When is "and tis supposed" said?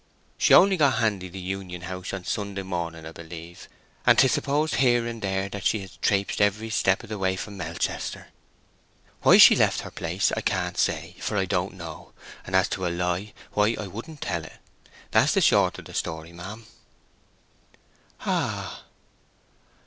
4.03-4.77